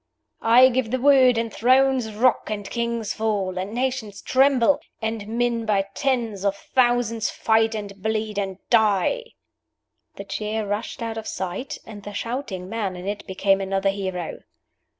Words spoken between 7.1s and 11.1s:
fight and bleed and die!" The chair rushed